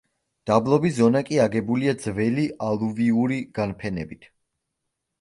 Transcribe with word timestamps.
დაბლობი 0.51 0.91
ზონა 0.95 1.21
კი 1.27 1.37
აგებულია 1.43 1.95
ძველი 2.07 2.49
ალუვიური 2.71 3.41
განფენებით. 3.63 4.31